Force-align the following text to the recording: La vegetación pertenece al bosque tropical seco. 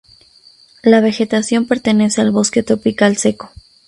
La 0.81 0.99
vegetación 0.99 1.67
pertenece 1.67 2.21
al 2.21 2.31
bosque 2.31 2.63
tropical 2.63 3.17
seco. 3.17 3.51